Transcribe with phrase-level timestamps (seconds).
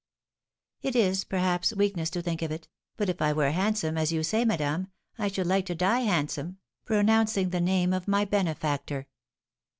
[0.81, 2.67] "It is, perhaps, weakness to think of it,
[2.97, 4.87] but if I were handsome, as you say, madame,
[5.19, 9.05] I should like to die handsome, pronouncing the name of my benefactor."